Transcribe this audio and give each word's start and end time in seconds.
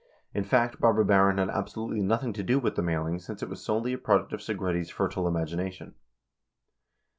In 0.33 0.43
fact, 0.43 0.79
Barbara 0.81 1.05
Barron 1.05 1.37
had 1.37 1.51
absolutely 1.51 2.01
nothing 2.01 2.33
to 2.33 2.41
do 2.41 2.57
with 2.57 2.73
the 2.75 2.81
mailing 2.81 3.19
since 3.19 3.43
it 3.43 3.49
was 3.49 3.63
solely 3.63 3.93
a 3.93 3.99
product 3.99 4.33
of 4.33 4.39
Segretti's 4.39 4.89
fertile 4.89 5.27
imagination. 5.27 5.93